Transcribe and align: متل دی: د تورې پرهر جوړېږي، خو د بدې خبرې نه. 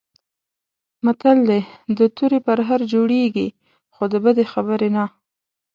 متل 1.05 1.37
دی: 1.49 1.61
د 1.97 1.99
تورې 2.15 2.39
پرهر 2.47 2.79
جوړېږي، 2.93 3.47
خو 3.93 4.03
د 4.11 4.15
بدې 4.23 4.45
خبرې 4.53 4.89
نه. 4.95 5.05